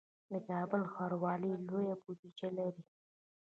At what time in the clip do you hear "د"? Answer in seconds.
0.31-0.33